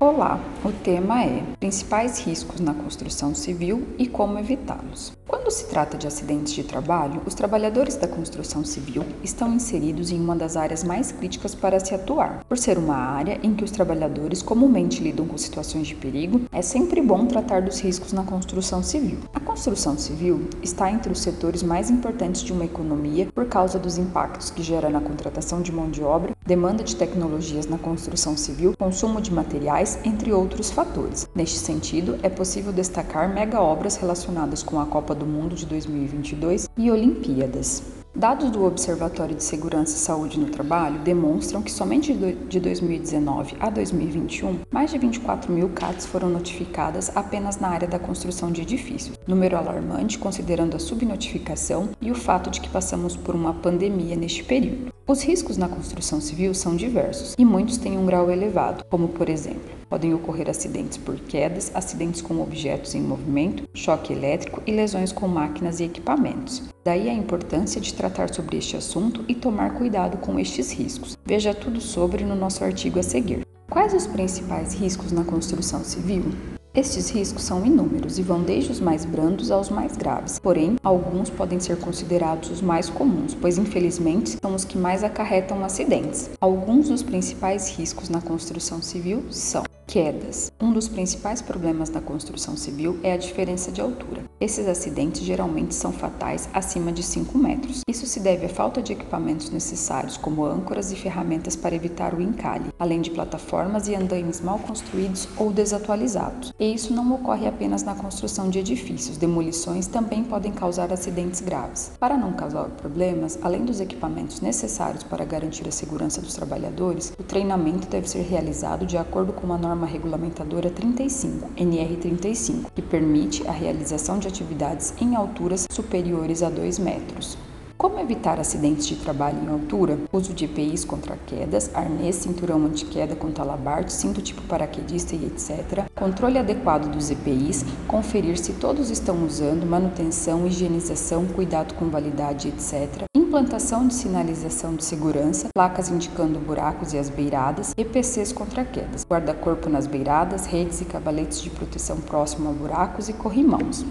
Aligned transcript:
Olá, 0.00 0.38
o 0.64 0.70
tema 0.70 1.24
é 1.24 1.42
Principais 1.58 2.20
riscos 2.20 2.60
na 2.60 2.72
construção 2.72 3.34
civil 3.34 3.84
e 3.98 4.06
como 4.06 4.38
evitá-los. 4.38 5.12
Quando 5.26 5.50
se 5.50 5.66
trata 5.66 5.98
de 5.98 6.06
acidentes 6.06 6.52
de 6.52 6.62
trabalho, 6.62 7.20
os 7.26 7.34
trabalhadores 7.34 7.96
da 7.96 8.06
construção 8.06 8.64
civil 8.64 9.04
estão 9.24 9.52
inseridos 9.52 10.12
em 10.12 10.20
uma 10.20 10.36
das 10.36 10.56
áreas 10.56 10.84
mais 10.84 11.10
críticas 11.10 11.52
para 11.54 11.80
se 11.80 11.94
atuar. 11.94 12.44
Por 12.48 12.56
ser 12.56 12.78
uma 12.78 12.94
área 12.94 13.40
em 13.42 13.54
que 13.54 13.64
os 13.64 13.72
trabalhadores 13.72 14.40
comumente 14.40 15.02
lidam 15.02 15.26
com 15.26 15.36
situações 15.36 15.88
de 15.88 15.96
perigo, 15.96 16.42
é 16.52 16.62
sempre 16.62 17.00
bom 17.02 17.26
tratar 17.26 17.60
dos 17.60 17.80
riscos 17.80 18.12
na 18.12 18.22
construção 18.22 18.84
civil. 18.84 19.18
A 19.34 19.40
construção 19.40 19.98
civil 19.98 20.48
está 20.62 20.90
entre 20.92 21.12
os 21.12 21.20
setores 21.20 21.62
mais 21.62 21.90
importantes 21.90 22.42
de 22.42 22.52
uma 22.52 22.64
economia 22.64 23.26
por 23.34 23.46
causa 23.46 23.80
dos 23.80 23.98
impactos 23.98 24.48
que 24.50 24.62
gera 24.62 24.88
na 24.88 25.00
contratação 25.00 25.60
de 25.60 25.72
mão 25.72 25.90
de 25.90 26.04
obra, 26.04 26.36
demanda 26.46 26.84
de 26.84 26.94
tecnologias 26.94 27.66
na 27.66 27.78
construção 27.78 28.36
civil, 28.36 28.74
consumo 28.78 29.20
de 29.20 29.32
materiais, 29.32 29.87
entre 30.04 30.32
outros 30.32 30.70
fatores. 30.70 31.28
Neste 31.34 31.58
sentido, 31.58 32.18
é 32.22 32.28
possível 32.28 32.72
destacar 32.72 33.32
mega 33.32 33.62
obras 33.62 33.96
relacionadas 33.96 34.62
com 34.62 34.80
a 34.80 34.86
Copa 34.86 35.14
do 35.14 35.24
Mundo 35.24 35.54
de 35.54 35.64
2022 35.66 36.68
e 36.76 36.90
Olimpíadas. 36.90 37.98
Dados 38.18 38.50
do 38.50 38.64
Observatório 38.64 39.36
de 39.36 39.44
Segurança 39.44 39.94
e 39.94 40.00
Saúde 40.00 40.40
no 40.40 40.46
Trabalho 40.46 40.98
demonstram 41.00 41.62
que 41.62 41.70
somente 41.70 42.12
de 42.12 42.58
2019 42.58 43.56
a 43.60 43.70
2021, 43.70 44.60
mais 44.72 44.90
de 44.90 44.98
24 44.98 45.52
mil 45.52 45.68
CATs 45.68 46.04
foram 46.04 46.28
notificadas 46.28 47.16
apenas 47.16 47.60
na 47.60 47.68
área 47.68 47.86
da 47.86 47.98
construção 47.98 48.50
de 48.50 48.62
edifícios, 48.62 49.16
número 49.24 49.56
alarmante 49.56 50.18
considerando 50.18 50.74
a 50.74 50.80
subnotificação 50.80 51.90
e 52.00 52.10
o 52.10 52.14
fato 52.16 52.50
de 52.50 52.60
que 52.60 52.68
passamos 52.68 53.14
por 53.14 53.36
uma 53.36 53.54
pandemia 53.54 54.16
neste 54.16 54.42
período. 54.42 54.97
Os 55.08 55.22
riscos 55.22 55.56
na 55.56 55.70
construção 55.70 56.20
civil 56.20 56.52
são 56.52 56.76
diversos 56.76 57.34
e 57.38 57.42
muitos 57.42 57.78
têm 57.78 57.96
um 57.96 58.04
grau 58.04 58.30
elevado, 58.30 58.84
como 58.90 59.08
por 59.08 59.30
exemplo, 59.30 59.70
podem 59.88 60.12
ocorrer 60.12 60.50
acidentes 60.50 60.98
por 60.98 61.18
quedas, 61.18 61.72
acidentes 61.74 62.20
com 62.20 62.42
objetos 62.42 62.94
em 62.94 63.00
movimento, 63.00 63.66
choque 63.72 64.12
elétrico 64.12 64.62
e 64.66 64.70
lesões 64.70 65.10
com 65.10 65.26
máquinas 65.26 65.80
e 65.80 65.84
equipamentos. 65.84 66.62
Daí 66.84 67.08
a 67.08 67.14
importância 67.14 67.80
de 67.80 67.94
tratar 67.94 68.34
sobre 68.34 68.58
este 68.58 68.76
assunto 68.76 69.24
e 69.26 69.34
tomar 69.34 69.78
cuidado 69.78 70.18
com 70.18 70.38
estes 70.38 70.70
riscos. 70.72 71.16
Veja 71.24 71.54
tudo 71.54 71.80
sobre 71.80 72.22
no 72.22 72.36
nosso 72.36 72.62
artigo 72.62 72.98
a 72.98 73.02
seguir. 73.02 73.46
Quais 73.70 73.94
os 73.94 74.06
principais 74.06 74.74
riscos 74.74 75.10
na 75.10 75.24
construção 75.24 75.82
civil? 75.82 76.57
Estes 76.78 77.10
riscos 77.10 77.42
são 77.42 77.66
inúmeros 77.66 78.20
e 78.20 78.22
vão 78.22 78.40
desde 78.40 78.70
os 78.70 78.78
mais 78.78 79.04
brandos 79.04 79.50
aos 79.50 79.68
mais 79.68 79.96
graves, 79.96 80.38
porém, 80.38 80.76
alguns 80.80 81.28
podem 81.28 81.58
ser 81.58 81.76
considerados 81.76 82.52
os 82.52 82.62
mais 82.62 82.88
comuns, 82.88 83.34
pois 83.34 83.58
infelizmente 83.58 84.38
são 84.40 84.54
os 84.54 84.64
que 84.64 84.78
mais 84.78 85.02
acarretam 85.02 85.64
acidentes. 85.64 86.30
Alguns 86.40 86.88
dos 86.88 87.02
principais 87.02 87.76
riscos 87.76 88.08
na 88.08 88.20
construção 88.20 88.80
civil 88.80 89.24
são 89.28 89.64
Quedas. 89.88 90.52
Um 90.60 90.70
dos 90.70 90.86
principais 90.86 91.40
problemas 91.40 91.88
da 91.88 91.98
construção 91.98 92.58
civil 92.58 93.00
é 93.02 93.14
a 93.14 93.16
diferença 93.16 93.72
de 93.72 93.80
altura. 93.80 94.22
Esses 94.38 94.68
acidentes 94.68 95.22
geralmente 95.22 95.74
são 95.74 95.90
fatais 95.90 96.46
acima 96.52 96.92
de 96.92 97.02
5 97.02 97.38
metros. 97.38 97.80
Isso 97.88 98.06
se 98.06 98.20
deve 98.20 98.44
à 98.44 98.48
falta 98.50 98.82
de 98.82 98.92
equipamentos 98.92 99.48
necessários, 99.48 100.18
como 100.18 100.44
âncoras 100.44 100.92
e 100.92 100.96
ferramentas 100.96 101.56
para 101.56 101.74
evitar 101.74 102.12
o 102.12 102.20
encalhe, 102.20 102.70
além 102.78 103.00
de 103.00 103.10
plataformas 103.10 103.88
e 103.88 103.94
andaimes 103.94 104.42
mal 104.42 104.58
construídos 104.58 105.26
ou 105.38 105.50
desatualizados. 105.50 106.52
E 106.60 106.74
isso 106.74 106.92
não 106.92 107.14
ocorre 107.14 107.46
apenas 107.46 107.82
na 107.82 107.94
construção 107.94 108.50
de 108.50 108.58
edifícios, 108.58 109.16
demolições 109.16 109.86
também 109.86 110.22
podem 110.22 110.52
causar 110.52 110.92
acidentes 110.92 111.40
graves. 111.40 111.92
Para 111.98 112.18
não 112.18 112.34
causar 112.34 112.64
problemas, 112.64 113.38
além 113.40 113.64
dos 113.64 113.80
equipamentos 113.80 114.42
necessários 114.42 115.02
para 115.02 115.24
garantir 115.24 115.66
a 115.66 115.72
segurança 115.72 116.20
dos 116.20 116.34
trabalhadores, 116.34 117.14
o 117.18 117.22
treinamento 117.22 117.88
deve 117.88 118.06
ser 118.06 118.20
realizado 118.20 118.84
de 118.84 118.98
acordo 118.98 119.32
com 119.32 119.46
uma 119.46 119.56
norma 119.56 119.77
norma 119.78 119.86
regulamentadora 119.86 120.70
35, 120.70 121.50
NR35, 121.56 122.66
que 122.74 122.82
permite 122.82 123.46
a 123.46 123.52
realização 123.52 124.18
de 124.18 124.26
atividades 124.26 124.92
em 125.00 125.14
alturas 125.14 125.66
superiores 125.70 126.42
a 126.42 126.50
2 126.50 126.80
metros. 126.80 127.38
Como 127.76 128.00
evitar 128.00 128.40
acidentes 128.40 128.88
de 128.88 128.96
trabalho 128.96 129.38
em 129.40 129.48
altura? 129.48 129.96
Uso 130.12 130.34
de 130.34 130.46
EPIs 130.46 130.84
contra 130.84 131.16
quedas, 131.16 131.70
arnês, 131.72 132.16
cinturão 132.16 132.66
antiqueda 132.66 133.14
com 133.14 133.30
talabarte, 133.30 133.92
cinto 133.92 134.20
tipo 134.20 134.42
paraquedista 134.42 135.14
e 135.14 135.26
etc. 135.26 135.88
Controle 135.94 136.38
adequado 136.38 136.90
dos 136.90 137.08
EPIs, 137.08 137.64
conferir 137.86 138.36
se 138.36 138.54
todos 138.54 138.90
estão 138.90 139.24
usando, 139.24 139.64
manutenção, 139.64 140.44
higienização, 140.44 141.24
cuidado 141.26 141.74
com 141.74 141.88
validade, 141.88 142.48
etc 142.48 143.08
implantação 143.28 143.86
de 143.86 143.92
sinalização 143.92 144.74
de 144.74 144.82
segurança, 144.82 145.50
placas 145.52 145.90
indicando 145.90 146.38
buracos 146.38 146.94
e 146.94 146.98
as 146.98 147.10
beiradas, 147.10 147.74
EPCs 147.76 148.32
contra 148.32 148.64
quedas, 148.64 149.04
guarda-corpo 149.04 149.68
nas 149.68 149.86
beiradas, 149.86 150.46
redes 150.46 150.80
e 150.80 150.86
cavaletes 150.86 151.42
de 151.42 151.50
proteção 151.50 151.98
próximo 151.98 152.48
a 152.48 152.52
buracos 152.52 153.10
e 153.10 153.12
corrimãos. 153.12 153.84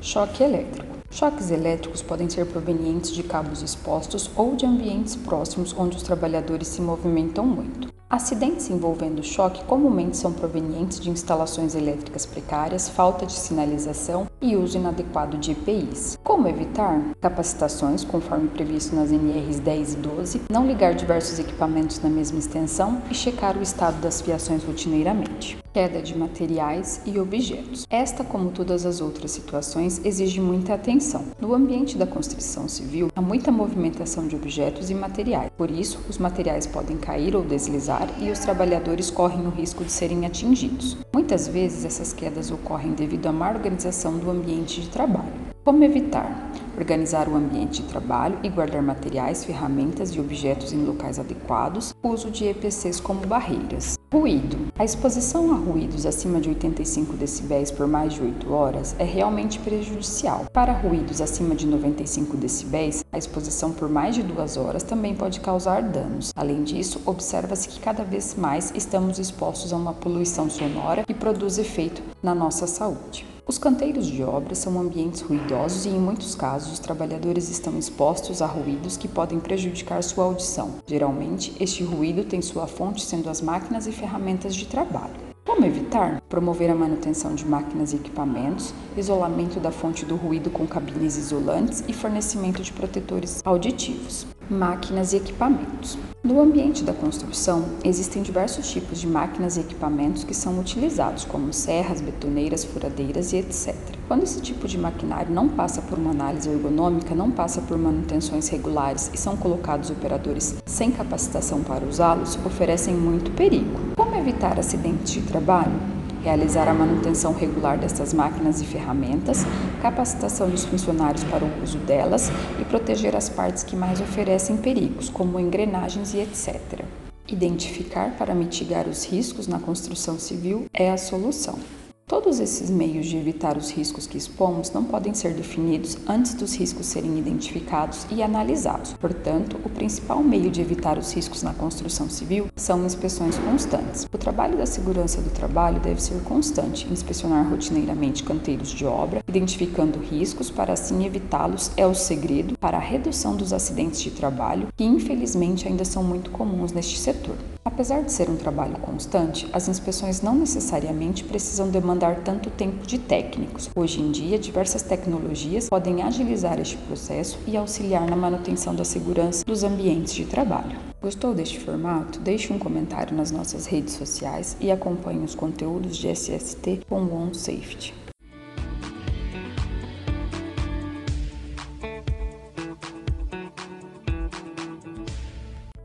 Choque 0.00 0.42
elétrico. 0.42 0.88
Choques 1.10 1.50
elétricos 1.50 2.00
podem 2.00 2.30
ser 2.30 2.46
provenientes 2.46 3.10
de 3.10 3.22
cabos 3.22 3.60
expostos 3.60 4.30
ou 4.34 4.56
de 4.56 4.64
ambientes 4.64 5.14
próximos 5.16 5.74
onde 5.76 5.98
os 5.98 6.02
trabalhadores 6.02 6.68
se 6.68 6.80
movimentam 6.80 7.44
muito. 7.44 7.97
Acidentes 8.10 8.70
envolvendo 8.70 9.22
choque 9.22 9.62
comumente 9.64 10.16
são 10.16 10.32
provenientes 10.32 10.98
de 10.98 11.10
instalações 11.10 11.74
elétricas 11.74 12.24
precárias, 12.24 12.88
falta 12.88 13.26
de 13.26 13.34
sinalização 13.34 14.26
e 14.40 14.56
uso 14.56 14.78
inadequado 14.78 15.36
de 15.36 15.52
EPIs. 15.52 16.18
Como 16.24 16.48
evitar? 16.48 17.02
Capacitações, 17.20 18.04
conforme 18.04 18.48
previsto 18.48 18.96
nas 18.96 19.12
NRs 19.12 19.60
10 19.60 19.92
e 19.92 19.96
12, 19.98 20.42
não 20.48 20.66
ligar 20.66 20.94
diversos 20.94 21.38
equipamentos 21.38 22.00
na 22.00 22.08
mesma 22.08 22.38
extensão 22.38 23.02
e 23.10 23.14
checar 23.14 23.58
o 23.58 23.62
estado 23.62 24.00
das 24.00 24.22
fiações 24.22 24.64
rotineiramente 24.64 25.58
queda 25.72 26.00
de 26.00 26.16
materiais 26.16 27.00
e 27.04 27.18
objetos. 27.18 27.86
Esta, 27.90 28.24
como 28.24 28.50
todas 28.50 28.86
as 28.86 29.00
outras 29.00 29.30
situações, 29.30 30.00
exige 30.04 30.40
muita 30.40 30.74
atenção. 30.74 31.24
No 31.40 31.54
ambiente 31.54 31.96
da 31.96 32.06
construção 32.06 32.68
civil, 32.68 33.08
há 33.14 33.20
muita 33.20 33.50
movimentação 33.50 34.26
de 34.26 34.36
objetos 34.36 34.90
e 34.90 34.94
materiais. 34.94 35.50
Por 35.56 35.70
isso, 35.70 36.00
os 36.08 36.18
materiais 36.18 36.66
podem 36.66 36.96
cair 36.96 37.34
ou 37.34 37.42
deslizar 37.42 38.08
e 38.20 38.30
os 38.30 38.38
trabalhadores 38.38 39.10
correm 39.10 39.46
o 39.46 39.50
risco 39.50 39.84
de 39.84 39.92
serem 39.92 40.26
atingidos. 40.26 40.96
Muitas 41.12 41.48
vezes 41.48 41.84
essas 41.84 42.12
quedas 42.12 42.50
ocorrem 42.50 42.92
devido 42.92 43.26
à 43.26 43.32
má 43.32 43.50
organização 43.50 44.18
do 44.18 44.30
ambiente 44.30 44.80
de 44.80 44.88
trabalho. 44.88 45.57
Como 45.64 45.84
evitar? 45.84 46.48
organizar 46.78 47.28
o 47.28 47.34
ambiente 47.34 47.82
de 47.82 47.88
trabalho 47.88 48.38
e 48.42 48.48
guardar 48.48 48.82
materiais, 48.82 49.44
ferramentas 49.44 50.10
e 50.10 50.20
objetos 50.20 50.72
em 50.72 50.84
locais 50.84 51.18
adequados, 51.18 51.94
uso 52.02 52.30
de 52.30 52.46
EPCs 52.46 53.00
como 53.00 53.26
barreiras. 53.26 53.98
Ruído. 54.10 54.72
A 54.78 54.84
exposição 54.84 55.52
a 55.52 55.56
ruídos 55.56 56.06
acima 56.06 56.40
de 56.40 56.48
85 56.48 57.14
decibéis 57.14 57.70
por 57.70 57.86
mais 57.86 58.14
de 58.14 58.22
8 58.22 58.50
horas 58.50 58.96
é 58.98 59.04
realmente 59.04 59.58
prejudicial. 59.58 60.46
Para 60.50 60.72
ruídos 60.72 61.20
acima 61.20 61.54
de 61.54 61.66
95 61.66 62.36
decibéis, 62.36 63.04
a 63.12 63.18
exposição 63.18 63.72
por 63.72 63.88
mais 63.88 64.14
de 64.14 64.22
2 64.22 64.56
horas 64.56 64.82
também 64.82 65.14
pode 65.14 65.40
causar 65.40 65.82
danos. 65.82 66.32
Além 66.34 66.62
disso, 66.62 67.02
observa-se 67.04 67.68
que 67.68 67.80
cada 67.80 68.02
vez 68.02 68.34
mais 68.34 68.72
estamos 68.74 69.18
expostos 69.18 69.72
a 69.72 69.76
uma 69.76 69.92
poluição 69.92 70.48
sonora 70.48 71.04
que 71.04 71.12
produz 71.12 71.58
efeito 71.58 72.02
na 72.22 72.34
nossa 72.34 72.66
saúde. 72.66 73.37
Os 73.48 73.56
canteiros 73.56 74.06
de 74.06 74.22
obra 74.22 74.54
são 74.54 74.78
ambientes 74.78 75.22
ruidosos 75.22 75.86
e, 75.86 75.88
em 75.88 75.98
muitos 75.98 76.34
casos, 76.34 76.74
os 76.74 76.78
trabalhadores 76.78 77.48
estão 77.48 77.78
expostos 77.78 78.42
a 78.42 78.46
ruídos 78.46 78.98
que 78.98 79.08
podem 79.08 79.40
prejudicar 79.40 80.02
sua 80.02 80.24
audição. 80.24 80.74
Geralmente, 80.86 81.56
este 81.58 81.82
ruído 81.82 82.24
tem 82.24 82.42
sua 82.42 82.66
fonte 82.66 83.00
sendo 83.00 83.30
as 83.30 83.40
máquinas 83.40 83.86
e 83.86 83.90
ferramentas 83.90 84.54
de 84.54 84.66
trabalho. 84.66 85.14
Como 85.46 85.64
evitar? 85.64 86.20
Promover 86.28 86.68
a 86.68 86.74
manutenção 86.74 87.34
de 87.34 87.46
máquinas 87.46 87.94
e 87.94 87.96
equipamentos, 87.96 88.74
isolamento 88.94 89.58
da 89.58 89.72
fonte 89.72 90.04
do 90.04 90.14
ruído 90.14 90.50
com 90.50 90.66
cabines 90.66 91.16
isolantes 91.16 91.82
e 91.88 91.94
fornecimento 91.94 92.62
de 92.62 92.70
protetores 92.70 93.40
auditivos 93.46 94.26
máquinas 94.50 95.12
e 95.12 95.16
equipamentos. 95.16 95.98
No 96.22 96.40
ambiente 96.40 96.82
da 96.82 96.92
construção, 96.92 97.64
existem 97.84 98.22
diversos 98.22 98.70
tipos 98.70 99.00
de 99.00 99.06
máquinas 99.06 99.56
e 99.56 99.60
equipamentos 99.60 100.24
que 100.24 100.34
são 100.34 100.58
utilizados, 100.58 101.24
como 101.24 101.52
serras, 101.52 102.00
betoneiras, 102.00 102.64
furadeiras 102.64 103.32
e 103.32 103.36
etc. 103.36 103.74
Quando 104.08 104.24
esse 104.24 104.40
tipo 104.40 104.66
de 104.66 104.76
maquinário 104.76 105.32
não 105.32 105.48
passa 105.48 105.80
por 105.80 105.98
uma 105.98 106.10
análise 106.10 106.48
ergonômica, 106.48 107.14
não 107.14 107.30
passa 107.30 107.60
por 107.62 107.78
manutenções 107.78 108.48
regulares 108.48 109.10
e 109.14 109.16
são 109.16 109.36
colocados 109.36 109.90
operadores 109.90 110.56
sem 110.66 110.90
capacitação 110.90 111.62
para 111.62 111.86
usá-los, 111.86 112.38
oferecem 112.44 112.94
muito 112.94 113.30
perigo. 113.30 113.94
Como 113.96 114.16
evitar 114.16 114.58
acidentes 114.58 115.12
de 115.12 115.22
trabalho? 115.22 115.97
Realizar 116.22 116.68
a 116.68 116.74
manutenção 116.74 117.32
regular 117.32 117.78
dessas 117.78 118.12
máquinas 118.12 118.60
e 118.60 118.66
ferramentas, 118.66 119.44
capacitação 119.80 120.48
dos 120.48 120.64
funcionários 120.64 121.24
para 121.24 121.44
o 121.44 121.62
uso 121.62 121.78
delas 121.78 122.30
e 122.60 122.64
proteger 122.64 123.16
as 123.16 123.28
partes 123.28 123.62
que 123.62 123.76
mais 123.76 124.00
oferecem 124.00 124.56
perigos, 124.56 125.08
como 125.08 125.38
engrenagens 125.38 126.14
e 126.14 126.18
etc. 126.18 126.84
Identificar 127.28 128.16
para 128.16 128.34
mitigar 128.34 128.88
os 128.88 129.04
riscos 129.04 129.46
na 129.46 129.58
construção 129.58 130.18
civil 130.18 130.66
é 130.72 130.90
a 130.90 130.96
solução. 130.96 131.58
Todos 132.08 132.40
esses 132.40 132.70
meios 132.70 133.04
de 133.04 133.18
evitar 133.18 133.58
os 133.58 133.70
riscos 133.70 134.06
que 134.06 134.16
expomos 134.16 134.72
não 134.72 134.82
podem 134.82 135.12
ser 135.12 135.34
definidos 135.34 135.98
antes 136.08 136.32
dos 136.32 136.54
riscos 136.54 136.86
serem 136.86 137.18
identificados 137.18 138.06
e 138.10 138.22
analisados. 138.22 138.94
Portanto, 138.94 139.58
o 139.62 139.68
principal 139.68 140.22
meio 140.22 140.50
de 140.50 140.62
evitar 140.62 140.96
os 140.96 141.12
riscos 141.12 141.42
na 141.42 141.52
construção 141.52 142.08
civil 142.08 142.46
são 142.56 142.86
inspeções 142.86 143.36
constantes. 143.36 144.08
O 144.10 144.16
trabalho 144.16 144.56
da 144.56 144.64
segurança 144.64 145.20
do 145.20 145.28
trabalho 145.28 145.80
deve 145.80 146.02
ser 146.02 146.22
constante, 146.22 146.90
inspecionar 146.90 147.46
rotineiramente 147.46 148.24
canteiros 148.24 148.70
de 148.70 148.86
obra, 148.86 149.22
identificando 149.28 149.98
riscos 149.98 150.50
para 150.50 150.72
assim 150.72 151.04
evitá-los 151.04 151.70
é 151.76 151.86
o 151.86 151.94
segredo 151.94 152.56
para 152.56 152.78
a 152.78 152.80
redução 152.80 153.36
dos 153.36 153.52
acidentes 153.52 154.00
de 154.00 154.12
trabalho, 154.12 154.68
que 154.74 154.84
infelizmente 154.84 155.68
ainda 155.68 155.84
são 155.84 156.02
muito 156.02 156.30
comuns 156.30 156.72
neste 156.72 156.98
setor. 156.98 157.36
Apesar 157.62 158.02
de 158.02 158.10
ser 158.10 158.30
um 158.30 158.36
trabalho 158.36 158.78
constante, 158.78 159.46
as 159.52 159.68
inspeções 159.68 160.22
não 160.22 160.34
necessariamente 160.34 161.22
precisam 161.22 161.68
demandar 161.68 161.97
tanto 162.24 162.50
tempo 162.50 162.86
de 162.86 162.98
técnicos. 162.98 163.68
Hoje 163.74 164.00
em 164.00 164.10
dia, 164.10 164.38
diversas 164.38 164.82
tecnologias 164.82 165.68
podem 165.68 166.02
agilizar 166.02 166.58
este 166.60 166.76
processo 166.76 167.38
e 167.46 167.56
auxiliar 167.56 168.08
na 168.08 168.16
manutenção 168.16 168.74
da 168.74 168.84
segurança 168.84 169.44
dos 169.44 169.64
ambientes 169.64 170.14
de 170.14 170.24
trabalho. 170.24 170.78
Gostou 171.00 171.34
deste 171.34 171.60
formato? 171.60 172.18
Deixe 172.20 172.52
um 172.52 172.58
comentário 172.58 173.16
nas 173.16 173.30
nossas 173.30 173.66
redes 173.66 173.94
sociais 173.94 174.56
e 174.60 174.70
acompanhe 174.70 175.24
os 175.24 175.34
conteúdos 175.34 175.96
de 175.96 176.08
SST 176.08 176.80
com 176.88 177.02
OneSafety. 177.02 178.07